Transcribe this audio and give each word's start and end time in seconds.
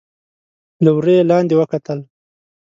له 0.83 0.89
وره 0.95 1.11
يې 1.17 1.21
لاندې 1.31 1.53
وکتل. 1.57 1.99